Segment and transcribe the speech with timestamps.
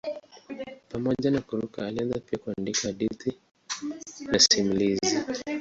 [0.91, 3.37] Pamoja na kuruka alianza pia kuandika hadithi
[3.81, 3.95] na
[4.31, 5.17] masimulizi.